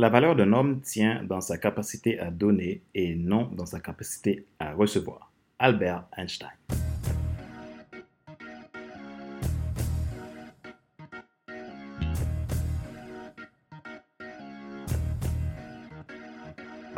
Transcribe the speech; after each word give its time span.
La 0.00 0.08
valeur 0.08 0.34
d'un 0.34 0.54
homme 0.54 0.80
tient 0.80 1.22
dans 1.24 1.42
sa 1.42 1.58
capacité 1.58 2.18
à 2.18 2.30
donner 2.30 2.80
et 2.94 3.14
non 3.16 3.50
dans 3.54 3.66
sa 3.66 3.80
capacité 3.80 4.46
à 4.58 4.72
recevoir. 4.72 5.30
Albert 5.58 6.06
Einstein. 6.16 6.48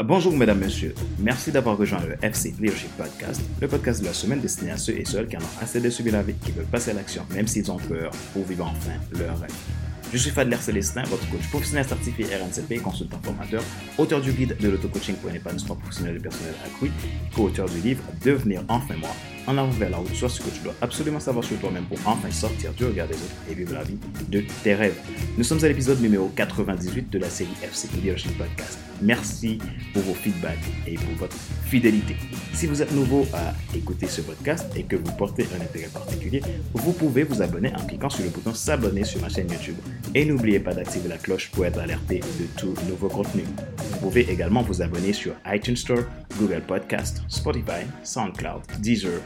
Bonjour 0.05 0.37
mesdames, 0.37 0.61
messieurs. 0.61 0.95
Merci 1.19 1.50
d'avoir 1.50 1.77
rejoint 1.77 2.07
le 2.07 2.25
FC 2.25 2.55
Leadership 2.61 2.96
Podcast, 2.96 3.43
le 3.61 3.66
podcast 3.66 4.00
de 4.00 4.07
la 4.07 4.12
semaine 4.12 4.39
destiné 4.39 4.71
à 4.71 4.77
ceux 4.77 4.96
et 4.96 5.05
celles 5.05 5.27
qui 5.27 5.37
en 5.37 5.41
ont 5.41 5.61
assez 5.61 5.80
de 5.80 5.91
subir 5.91 6.12
la 6.12 6.23
vie, 6.23 6.34
qui 6.34 6.53
veulent 6.53 6.66
passer 6.66 6.93
à 6.93 6.95
l'action 6.95 7.27
même 7.34 7.48
s'ils 7.48 7.69
ont 7.73 7.79
peur 7.79 8.12
pour 8.32 8.45
vivre 8.45 8.64
enfin 8.64 8.93
leur 9.19 9.41
rêve. 9.41 9.91
Je 10.12 10.18
suis 10.18 10.30
Fadler 10.30 10.58
Célestin, 10.58 11.04
votre 11.04 11.26
coach 11.30 11.48
professionnel 11.48 11.86
certifié 11.86 12.26
RNCP, 12.26 12.82
consultant 12.82 13.18
formateur, 13.22 13.62
auteur 13.96 14.20
du 14.20 14.32
guide 14.32 14.58
de 14.61 14.68
l'auto-coaching 14.68 15.14
pour 15.16 15.30
un 15.30 15.34
épanouissement 15.34 15.75
professionnel 15.75 16.16
et 16.16 16.20
personnel 16.20 16.54
accru, 16.66 16.90
co-auteur 17.34 17.66
du 17.66 17.80
livre 17.80 18.03
Devenir 18.22 18.62
enfin 18.68 18.94
moi, 18.98 19.08
en 19.46 19.59
avant 19.59 19.71
vers 19.71 19.91
la 19.91 19.96
route, 19.96 20.14
soit 20.14 20.29
ce 20.29 20.41
que 20.41 20.51
tu 20.51 20.61
dois 20.63 20.75
absolument 20.81 21.21
savoir 21.21 21.45
sur 21.45 21.59
toi-même 21.59 21.85
pour 21.85 21.99
enfin 22.07 22.31
sortir 22.31 22.73
du 22.73 22.85
regard 22.85 23.09
des 23.09 23.14
autres 23.14 23.35
et 23.51 23.55
vivre 23.55 23.75
la 23.75 23.82
vie 23.82 23.99
de 24.29 24.43
tes 24.63 24.75
rêves. 24.75 24.99
Nous 25.37 25.45
sommes 25.45 25.63
à 25.65 25.68
l'épisode 25.68 26.01
numéro 26.01 26.29
98 26.35 27.11
de 27.11 27.18
la 27.18 27.29
série 27.29 27.51
FC 27.63 27.89
Leadership 27.96 28.37
Podcast. 28.39 28.79
Merci 29.03 29.59
pour 29.93 30.03
vos 30.03 30.15
feedbacks 30.15 30.59
et 30.87 30.95
pour 30.95 31.15
votre 31.18 31.37
fidélité. 31.65 32.15
Si 32.55 32.67
vous 32.67 32.83
êtes 32.83 32.92
nouveau 32.92 33.27
à 33.33 33.53
écouter 33.77 34.06
ce 34.06 34.20
podcast 34.20 34.67
et 34.77 34.84
que 34.84 34.95
vous 34.95 35.11
portez 35.12 35.45
un 35.59 35.61
intérêt 35.61 35.89
particulier, 35.89 36.41
vous 36.75 36.93
pouvez 36.93 37.25
vous 37.25 37.43
abonner 37.43 37.73
en 37.75 37.84
cliquant 37.84 38.11
sur 38.11 38.23
le 38.23 38.31
bouton 38.31 38.55
s'abonner 38.55 39.03
sur 39.03 39.20
ma 39.20 39.29
chaîne 39.29 39.51
YouTube. 39.51 39.75
Et 40.15 40.25
n'oubliez 40.25 40.61
pas 40.61 40.73
d'activer 40.73 41.09
la 41.09 41.19
cloche 41.19 41.51
pour 41.51 41.67
être 41.67 41.81
alerté 41.81 42.20
de 42.20 42.47
tout 42.56 42.75
nouveau 42.89 43.09
contenu. 43.09 43.43
Vous 43.91 43.98
pouvez 43.98 44.31
également 44.31 44.62
vous 44.62 44.83
abonner 44.83 45.12
sur 45.12 45.33
iTunes 45.47 45.77
Store, 45.77 46.05
Google 46.39 46.62
Podcast, 46.67 47.23
Spotify, 47.29 47.84
SoundCloud, 48.05 48.62
Deezer 48.79 49.21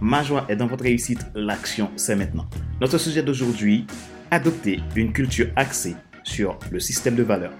Ma 0.00 0.22
joie 0.22 0.44
est 0.48 0.56
dans 0.56 0.66
votre 0.66 0.84
réussite, 0.84 1.24
l'action 1.34 1.90
c'est 1.96 2.16
maintenant. 2.16 2.46
Notre 2.80 2.98
sujet 2.98 3.22
d'aujourd'hui, 3.22 3.86
adopter 4.30 4.80
une 4.94 5.12
culture 5.12 5.48
axée 5.56 5.96
sur 6.22 6.58
le 6.70 6.80
système 6.80 7.14
de 7.14 7.22
valeurs. 7.22 7.54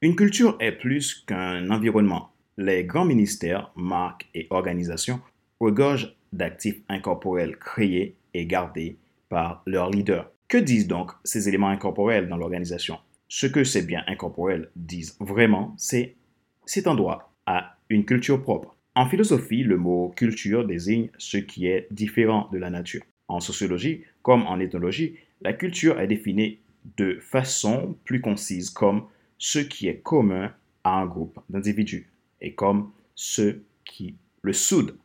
Une 0.00 0.14
culture 0.14 0.56
est 0.60 0.72
plus 0.72 1.24
qu'un 1.26 1.68
environnement. 1.70 2.30
Les 2.56 2.84
grands 2.84 3.04
ministères, 3.04 3.72
marques 3.76 4.28
et 4.32 4.46
organisations 4.50 5.20
regorgent 5.60 6.16
d'actifs 6.32 6.80
incorporels 6.88 7.58
créés 7.58 8.16
et 8.32 8.46
gardés 8.46 8.96
par 9.28 9.62
leurs 9.66 9.90
leaders. 9.90 10.30
Que 10.48 10.56
disent 10.56 10.88
donc 10.88 11.12
ces 11.24 11.46
éléments 11.46 11.68
incorporels 11.68 12.26
dans 12.26 12.38
l'organisation? 12.38 12.98
Ce 13.28 13.46
que 13.46 13.64
ces 13.64 13.82
biens 13.82 14.02
incorporels 14.06 14.70
disent 14.76 15.14
vraiment, 15.20 15.74
c'est 15.76 16.16
cet 16.64 16.86
endroit 16.86 17.34
a 17.44 17.76
une 17.90 18.06
culture 18.06 18.42
propre. 18.42 18.74
En 18.94 19.06
philosophie, 19.06 19.62
le 19.62 19.76
mot 19.76 20.08
culture 20.16 20.66
désigne 20.66 21.10
ce 21.18 21.36
qui 21.36 21.66
est 21.66 21.86
différent 21.90 22.48
de 22.50 22.56
la 22.56 22.70
nature. 22.70 23.02
En 23.28 23.40
sociologie, 23.40 24.04
comme 24.22 24.46
en 24.46 24.58
ethnologie, 24.58 25.16
la 25.42 25.52
culture 25.52 26.00
est 26.00 26.06
définie 26.06 26.60
de 26.96 27.18
façon 27.20 27.98
plus 28.06 28.22
concise 28.22 28.70
comme 28.70 29.04
ce 29.36 29.58
qui 29.58 29.86
est 29.86 29.98
commun 29.98 30.54
à 30.82 30.98
un 30.98 31.04
groupe 31.04 31.38
d'individus 31.50 32.10
et 32.40 32.54
comme 32.54 32.90
ce 33.14 33.58
qui 33.84 34.14
le 34.40 34.54
soude. 34.54 34.96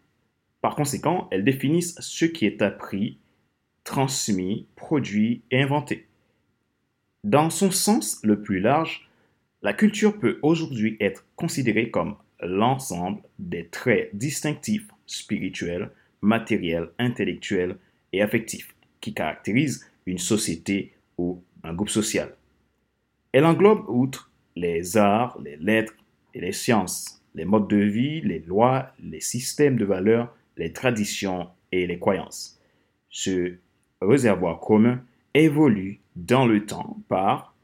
Par 0.61 0.75
conséquent, 0.75 1.27
elles 1.31 1.43
définissent 1.43 1.97
ce 1.99 2.23
qui 2.23 2.45
est 2.45 2.61
appris, 2.61 3.17
transmis, 3.83 4.67
produit 4.75 5.41
et 5.51 5.61
inventé. 5.61 6.07
Dans 7.23 7.49
son 7.49 7.71
sens 7.71 8.19
le 8.23 8.41
plus 8.41 8.59
large, 8.59 9.09
la 9.61 9.73
culture 9.73 10.19
peut 10.19 10.39
aujourd'hui 10.41 10.97
être 10.99 11.25
considérée 11.35 11.89
comme 11.89 12.15
l'ensemble 12.41 13.21
des 13.39 13.67
traits 13.67 14.09
distinctifs 14.13 14.89
spirituels, 15.07 15.91
matériels, 16.21 16.89
intellectuels 16.99 17.77
et 18.11 18.21
affectifs 18.21 18.75
qui 18.99 19.13
caractérisent 19.13 19.89
une 20.05 20.17
société 20.17 20.93
ou 21.17 21.41
un 21.63 21.73
groupe 21.73 21.89
social. 21.89 22.35
Elle 23.31 23.45
englobe, 23.45 23.85
outre 23.87 24.31
les 24.55 24.97
arts, 24.97 25.39
les 25.41 25.57
lettres 25.57 25.95
et 26.33 26.41
les 26.41 26.51
sciences, 26.51 27.21
les 27.35 27.45
modes 27.45 27.69
de 27.69 27.77
vie, 27.77 28.21
les 28.21 28.39
lois, 28.39 28.93
les 29.01 29.19
systèmes 29.19 29.77
de 29.77 29.85
valeurs, 29.85 30.35
les 30.57 30.71
traditions 30.71 31.49
et 31.71 31.87
les 31.87 31.99
croyances. 31.99 32.59
Ce 33.09 33.55
réservoir 34.05 34.59
commun 34.59 35.01
évolue 35.33 35.99
dans 36.15 36.45
le 36.45 36.65
temps 36.65 36.97
par 37.07 37.55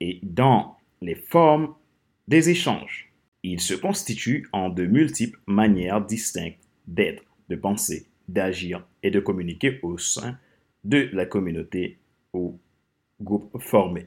et 0.00 0.20
dans 0.22 0.76
les 1.00 1.14
formes 1.14 1.74
des 2.28 2.50
échanges. 2.50 3.12
Il 3.42 3.60
se 3.60 3.74
constitue 3.74 4.48
en 4.52 4.68
de 4.68 4.86
multiples 4.86 5.38
manières 5.46 6.04
distinctes 6.04 6.68
d'être, 6.86 7.24
de 7.48 7.56
penser, 7.56 8.06
d'agir 8.28 8.84
et 9.02 9.10
de 9.10 9.20
communiquer 9.20 9.78
au 9.82 9.98
sein 9.98 10.36
de 10.84 11.08
la 11.12 11.26
communauté 11.26 11.98
ou 12.32 12.58
groupe 13.20 13.56
formé. 13.60 14.06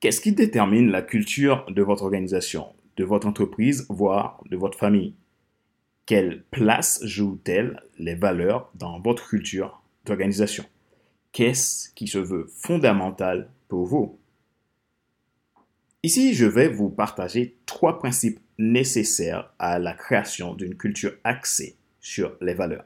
Qu'est-ce 0.00 0.20
qui 0.20 0.32
détermine 0.32 0.90
la 0.90 1.02
culture 1.02 1.64
de 1.70 1.82
votre 1.82 2.02
organisation, 2.02 2.66
de 2.96 3.04
votre 3.04 3.26
entreprise, 3.26 3.86
voire 3.88 4.42
de 4.50 4.56
votre 4.56 4.78
famille? 4.78 5.14
Quelle 6.06 6.42
place 6.50 7.04
jouent-elles 7.04 7.80
les 7.98 8.14
valeurs 8.14 8.70
dans 8.74 9.00
votre 9.00 9.28
culture 9.28 9.82
d'organisation? 10.04 10.64
Qu'est-ce 11.32 11.88
qui 11.94 12.08
se 12.08 12.18
veut 12.18 12.46
fondamental 12.54 13.50
pour 13.68 13.86
vous 13.86 14.18
Ici, 16.02 16.34
je 16.34 16.44
vais 16.44 16.68
vous 16.68 16.90
partager 16.90 17.56
trois 17.64 17.98
principes 17.98 18.38
nécessaires 18.58 19.52
à 19.58 19.78
la 19.78 19.94
création 19.94 20.54
d'une 20.54 20.76
culture 20.76 21.14
axée 21.24 21.76
sur 22.00 22.36
les 22.42 22.52
valeurs. 22.52 22.84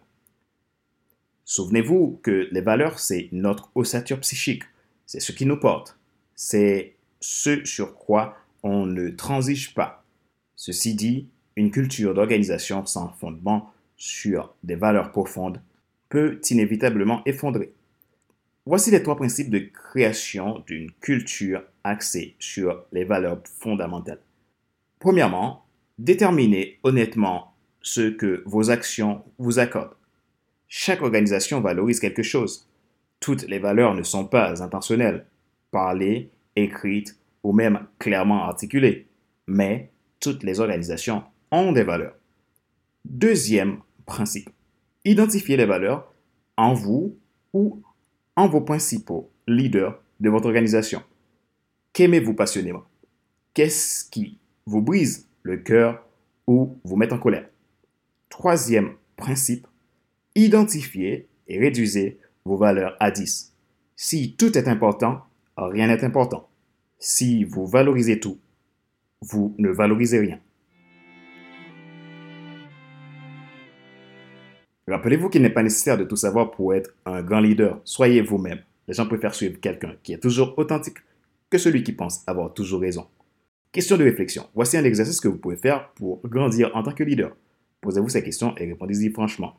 Souvenez-vous 1.45 2.21
que 2.23 2.49
les 2.53 2.61
valeurs, 2.61 3.01
c'est 3.01 3.29
notre 3.33 3.71
ossature 3.75 4.21
psychique, 4.21 4.63
c'est 5.07 5.21
ce 5.21 5.33
qui 5.33 5.47
nous 5.47 5.59
porte, 5.59 5.99
c'est 6.37 6.95
ce 7.21 7.65
sur 7.65 7.97
quoi 7.97 8.37
on 8.63 8.87
ne 8.87 9.09
transige 9.09 9.75
pas. 9.75 10.05
Ceci 10.55 10.95
dit, 10.95 11.29
une 11.57 11.71
culture 11.73 12.15
d'organisation 12.15 12.87
sans 12.87 13.09
fondement 13.09 13.73
sur 13.97 14.55
des 14.63 14.77
valeurs 14.77 15.11
profondes 15.11 15.61
peut 16.09 16.41
inévitablement 16.51 17.23
effondrer. 17.27 17.73
Voici 18.69 18.91
les 18.91 19.01
trois 19.01 19.15
principes 19.15 19.51
de 19.51 19.61
création 19.61 20.65
d'une 20.67 20.91
culture 20.91 21.63
axée 21.85 22.35
sur 22.41 22.85
les 22.91 23.05
valeurs 23.05 23.41
fondamentales. 23.45 24.21
Premièrement, 24.99 25.65
déterminez 25.99 26.81
honnêtement 26.83 27.55
ce 27.81 28.11
que 28.11 28.43
vos 28.45 28.71
actions 28.71 29.23
vous 29.39 29.61
accordent. 29.61 29.97
Chaque 30.67 31.03
organisation 31.03 31.61
valorise 31.61 32.01
quelque 32.01 32.25
chose. 32.25 32.69
Toutes 33.21 33.45
les 33.45 33.61
valeurs 33.61 33.95
ne 33.95 34.03
sont 34.03 34.27
pas 34.27 34.61
intentionnelles. 34.61 35.27
Parler 35.71 36.33
écrite 36.57 37.17
ou 37.45 37.53
même 37.53 37.87
clairement 38.01 38.43
articulée, 38.43 39.07
mais 39.47 39.93
toutes 40.19 40.43
les 40.43 40.59
organisations 40.59 41.23
ont 41.53 41.71
des 41.71 41.85
valeurs. 41.85 42.17
Deuxième 43.05 43.79
principe, 44.07 44.51
identifiez 45.05 45.57
les 45.57 45.67
valeurs 45.67 46.13
en 46.57 46.75
vous 46.75 47.17
ou 47.53 47.81
en 48.37 48.49
vos 48.49 48.61
principaux 48.61 49.31
leaders 49.47 50.01
de 50.21 50.31
votre 50.31 50.47
organisation. 50.47 51.03
Qu'aimez-vous 51.93 52.35
passionnément? 52.35 52.85
Qu'est-ce 53.55 54.05
qui 54.11 54.39
vous 54.67 54.83
brise 54.83 55.27
le 55.43 55.57
cœur 55.57 56.07
ou 56.47 56.77
vous 56.85 56.97
met 56.97 57.13
en 57.13 57.19
colère? 57.19 57.49
Troisième 58.29 58.93
principe, 59.17 59.67
identifiez 60.35 61.27
et 61.49 61.59
réduisez 61.59 62.19
vos 62.45 62.57
valeurs 62.57 62.97
à 63.01 63.11
10. 63.11 63.55
Si 63.97 64.35
tout 64.37 64.59
est 64.59 64.69
important, 64.69 65.23
rien 65.57 65.87
n'est 65.87 66.05
important. 66.05 66.49
Si 66.99 67.45
vous 67.45 67.67
valorisez 67.67 68.21
tout, 68.21 68.39
vous 69.23 69.55
ne 69.59 69.71
valorisez 69.71 70.19
rien. 70.19 70.39
Rappelez-vous 74.89 75.29
qu'il 75.29 75.43
n'est 75.43 75.51
pas 75.51 75.63
nécessaire 75.63 75.99
de 75.99 76.05
tout 76.05 76.17
savoir 76.17 76.53
pour 76.53 76.73
être 76.75 76.95
un 77.05 77.23
grand 77.23 77.41
leader. 77.41 77.81
Soyez 77.85 78.23
vous-même. 78.23 78.61
Les 78.87 78.95
gens 78.95 79.07
préfèrent 79.07 79.35
suivre 79.35 79.59
quelqu'un 79.61 79.97
qui 80.03 80.13
est 80.13 80.21
toujours 80.21 80.57
authentique 80.57 80.99
que 81.51 81.59
celui 81.59 81.83
qui 81.83 81.93
pense 81.93 82.23
avoir 82.29 82.55
toujours 82.55 82.81
raison. 82.81 83.07
Question 83.73 83.97
de 83.97 84.05
réflexion. 84.05 84.49
Voici 84.55 84.77
un 84.77 84.85
exercice 84.85 85.21
que 85.21 85.29
vous 85.29 85.39
pouvez 85.39 85.57
faire 85.57 85.91
pour 85.95 86.21
grandir 86.27 86.71
en 86.75 86.83
tant 86.83 86.93
que 86.93 87.03
leader. 87.03 87.37
Posez-vous 87.81 88.09
ces 88.09 88.23
questions 88.23 88.57
et 88.57 88.67
répondez-y 88.67 89.11
franchement. 89.11 89.59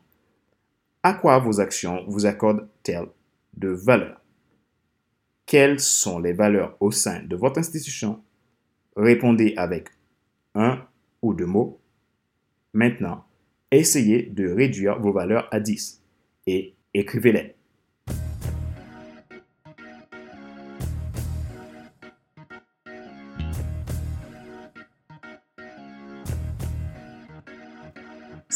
À 1.02 1.12
quoi 1.12 1.38
vos 1.38 1.60
actions 1.60 2.04
vous 2.08 2.26
accordent-elles 2.26 3.08
de 3.56 3.68
valeur? 3.68 4.20
Quelles 5.46 5.80
sont 5.80 6.18
les 6.18 6.32
valeurs 6.32 6.76
au 6.80 6.90
sein 6.90 7.22
de 7.22 7.36
votre 7.36 7.58
institution? 7.58 8.22
Répondez 8.96 9.54
avec 9.56 9.88
un 10.54 10.80
ou 11.22 11.32
deux 11.34 11.46
mots. 11.46 11.80
Maintenant, 12.72 13.24
essayez 13.70 14.22
de 14.22 14.48
réduire 14.48 14.98
vos 15.00 15.12
valeurs 15.12 15.48
à 15.50 15.60
10 15.60 16.02
et 16.46 16.74
écrivez-les. 16.94 17.57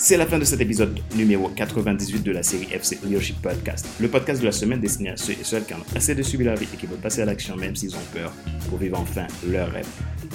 C'est 0.04 0.16
la 0.16 0.26
fin 0.26 0.40
de 0.40 0.44
cet 0.44 0.60
épisode 0.60 0.98
numéro 1.14 1.48
98 1.48 2.24
de 2.24 2.32
la 2.32 2.42
série 2.42 2.66
FC 2.72 2.98
Leadership 3.04 3.40
Podcast, 3.40 3.86
le 4.00 4.08
podcast 4.08 4.40
de 4.40 4.46
la 4.46 4.50
semaine 4.50 4.80
destiné 4.80 5.10
à 5.10 5.16
ceux 5.16 5.30
et 5.34 5.44
celles 5.44 5.64
qui 5.64 5.74
ont 5.74 5.84
assez 5.94 6.16
de 6.16 6.24
subir 6.24 6.48
la 6.48 6.56
vie 6.56 6.66
et 6.74 6.76
qui 6.76 6.86
veulent 6.86 6.98
passer 6.98 7.22
à 7.22 7.24
l'action 7.24 7.54
même 7.54 7.76
s'ils 7.76 7.94
ont 7.94 8.08
peur 8.12 8.32
pour 8.68 8.78
vivre 8.78 8.98
enfin 8.98 9.28
leur 9.46 9.70
rêve. 9.70 9.86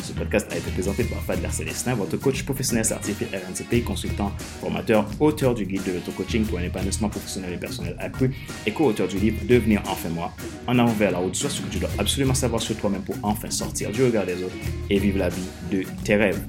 Ce 0.01 0.13
podcast 0.13 0.47
a 0.53 0.57
été 0.57 0.71
présenté 0.71 1.03
par 1.03 1.21
Fadler 1.21 1.49
Célestin, 1.51 1.95
votre 1.95 2.15
coach 2.15 2.43
professionnel 2.43 2.85
certifié 2.85 3.27
RNCP, 3.27 3.83
consultant, 3.83 4.31
formateur, 4.61 5.05
auteur 5.19 5.53
du 5.53 5.65
guide 5.65 5.83
de 5.83 5.91
l'auto-coaching 5.91 6.45
pour 6.45 6.59
un 6.59 6.63
épanouissement 6.63 7.09
professionnel 7.09 7.51
et 7.51 7.57
personnel 7.57 7.97
accru 7.99 8.33
et 8.65 8.71
co-auteur 8.71 9.09
du 9.09 9.17
livre 9.17 9.45
Devenir 9.49 9.81
enfin 9.87 10.07
moi, 10.07 10.31
en 10.67 10.79
avant 10.79 10.93
vers 10.93 11.11
la 11.11 11.17
route, 11.17 11.35
soit 11.35 11.49
ce 11.49 11.59
que 11.59 11.69
tu 11.69 11.79
dois 11.79 11.89
absolument 11.99 12.35
savoir 12.35 12.61
sur 12.61 12.77
toi-même 12.77 13.01
pour 13.01 13.17
enfin 13.21 13.49
sortir 13.49 13.91
du 13.91 14.01
regard 14.01 14.25
des 14.25 14.41
autres 14.41 14.55
et 14.89 14.97
vivre 14.97 15.17
la 15.17 15.27
vie 15.27 15.49
de 15.69 15.83
tes 16.05 16.15
rêves. 16.15 16.39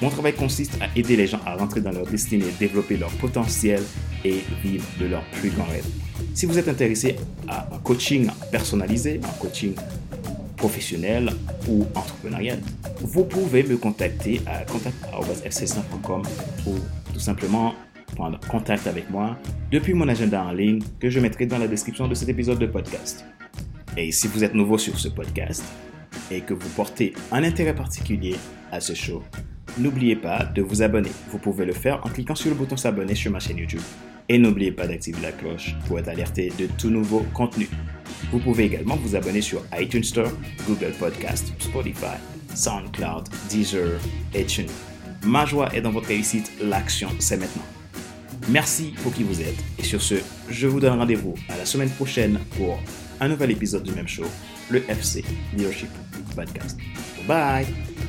Mon 0.00 0.10
travail 0.10 0.34
consiste 0.34 0.78
à 0.80 0.86
aider 0.96 1.16
les 1.16 1.26
gens 1.26 1.40
à 1.44 1.56
rentrer 1.56 1.80
dans 1.80 1.90
leur 1.90 2.06
destinée, 2.06 2.46
développer 2.60 2.96
leur 2.96 3.10
potentiel 3.12 3.82
et 4.24 4.42
vivre 4.62 4.86
de 5.00 5.06
leur 5.06 5.24
plus 5.30 5.50
grand 5.50 5.64
rêve. 5.64 5.86
Si 6.34 6.46
vous 6.46 6.58
êtes 6.58 6.68
intéressé 6.68 7.16
à 7.48 7.68
un 7.74 7.78
coaching 7.78 8.28
personnalisé, 8.52 9.20
un 9.24 9.40
coaching 9.40 9.74
professionnel 10.56 11.30
ou 11.68 11.84
entrepreneurial, 11.94 12.60
vous 13.00 13.24
pouvez 13.24 13.62
me 13.62 13.76
contacter 13.76 14.40
à 14.46 14.64
contact.fc5.com 14.64 16.22
ou 16.66 16.74
tout 17.12 17.20
simplement 17.20 17.74
prendre 18.14 18.38
contact 18.48 18.86
avec 18.86 19.10
moi 19.10 19.36
depuis 19.70 19.94
mon 19.94 20.08
agenda 20.08 20.44
en 20.44 20.52
ligne 20.52 20.80
que 21.00 21.10
je 21.10 21.20
mettrai 21.20 21.46
dans 21.46 21.58
la 21.58 21.68
description 21.68 22.08
de 22.08 22.14
cet 22.14 22.28
épisode 22.28 22.58
de 22.58 22.66
podcast. 22.66 23.24
Et 23.96 24.12
si 24.12 24.28
vous 24.28 24.44
êtes 24.44 24.54
nouveau 24.54 24.78
sur 24.78 24.98
ce 24.98 25.08
podcast 25.08 25.64
et 26.30 26.40
que 26.40 26.54
vous 26.54 26.68
portez 26.70 27.14
un 27.32 27.42
intérêt 27.42 27.74
particulier 27.74 28.36
à 28.70 28.80
ce 28.80 28.94
show, 28.94 29.22
n'oubliez 29.78 30.16
pas 30.16 30.44
de 30.44 30.62
vous 30.62 30.82
abonner. 30.82 31.10
Vous 31.30 31.38
pouvez 31.38 31.64
le 31.64 31.72
faire 31.72 32.04
en 32.04 32.08
cliquant 32.08 32.34
sur 32.34 32.50
le 32.50 32.56
bouton 32.56 32.76
s'abonner 32.76 33.14
sur 33.14 33.30
ma 33.30 33.40
chaîne 33.40 33.58
YouTube. 33.58 33.80
Et 34.28 34.38
n'oubliez 34.38 34.72
pas 34.72 34.86
d'activer 34.86 35.20
la 35.22 35.32
cloche 35.32 35.74
pour 35.86 35.98
être 35.98 36.08
alerté 36.08 36.52
de 36.58 36.66
tout 36.78 36.90
nouveau 36.90 37.24
contenu. 37.32 37.68
Vous 38.30 38.38
pouvez 38.38 38.64
également 38.64 38.96
vous 38.96 39.16
abonner 39.16 39.40
sur 39.40 39.62
iTunes 39.78 40.04
Store, 40.04 40.30
Google 40.66 40.92
Podcast, 40.98 41.52
Spotify, 41.58 42.16
SoundCloud, 42.54 43.28
Deezer 43.48 43.98
et 44.34 44.44
TuneIn. 44.44 44.72
Ma 45.24 45.46
joie 45.46 45.74
est 45.74 45.80
dans 45.80 45.90
votre 45.90 46.08
réussite, 46.08 46.52
l'action 46.60 47.08
c'est 47.18 47.38
maintenant. 47.38 47.64
Merci 48.48 48.94
pour 49.02 49.12
qui 49.12 49.24
vous 49.24 49.40
êtes 49.40 49.62
et 49.78 49.82
sur 49.82 50.00
ce, 50.00 50.14
je 50.48 50.66
vous 50.66 50.80
donne 50.80 50.98
rendez-vous 50.98 51.34
à 51.48 51.56
la 51.56 51.66
semaine 51.66 51.90
prochaine 51.90 52.38
pour 52.56 52.78
un 53.20 53.28
nouvel 53.28 53.50
épisode 53.50 53.82
du 53.82 53.92
même 53.92 54.08
show, 54.08 54.24
le 54.70 54.82
FC 54.88 55.24
Leadership 55.54 55.90
Podcast. 56.34 56.78
Bye! 57.26 58.07